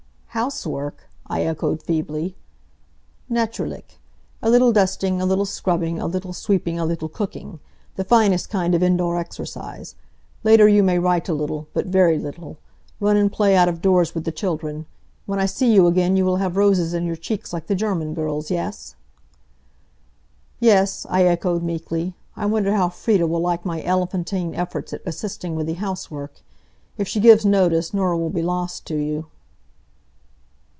[0.33, 2.37] "Housework!" I echoed, feebly.
[3.29, 3.99] "Naturlich.
[4.41, 7.59] A little dusting, a little scrubbing, a little sweeping, a little cooking.
[7.97, 9.95] The finest kind of indoor exercise.
[10.45, 12.59] Later you may write a little but very little.
[13.01, 14.85] Run and play out of doors with the children.
[15.25, 18.13] When I see you again you will have roses in your cheeks like the German
[18.13, 18.95] girls, yes?"
[20.61, 25.55] "Yes," I echoed, meekly, "I wonder how Frieda will like my elephantine efforts at assisting
[25.57, 26.39] with the housework.
[26.97, 29.25] If she gives notice, Norah will be lost to you."